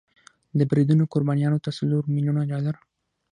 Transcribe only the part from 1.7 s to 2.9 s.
څلور میلیون ډالر